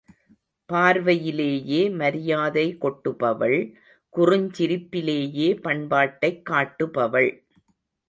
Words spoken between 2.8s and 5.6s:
கொட்டுபவள் குறுஞ்சிரிப்பிலேயே